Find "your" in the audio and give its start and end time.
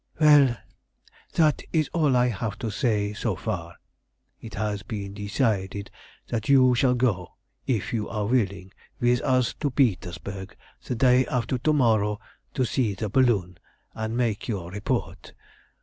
14.47-14.71